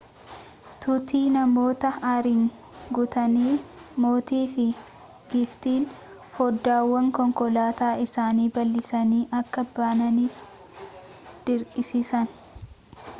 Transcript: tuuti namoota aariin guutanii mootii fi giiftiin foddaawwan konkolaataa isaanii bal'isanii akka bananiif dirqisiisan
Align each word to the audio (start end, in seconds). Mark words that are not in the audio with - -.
tuuti 0.83 1.19
namoota 1.35 1.89
aariin 2.13 2.45
guutanii 2.97 3.51
mootii 4.05 4.39
fi 4.55 4.65
giiftiin 5.35 5.85
foddaawwan 6.39 7.11
konkolaataa 7.19 7.93
isaanii 8.09 8.49
bal'isanii 8.59 9.23
akka 9.43 9.67
bananiif 9.79 10.43
dirqisiisan 11.51 12.33